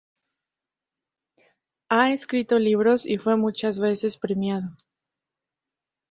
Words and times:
Ha 1.89 2.11
escrito 2.11 2.57
libros 2.57 3.05
y 3.05 3.19
fue 3.19 3.37
muchas 3.37 3.77
veces 3.77 4.17
premiado. 4.17 4.75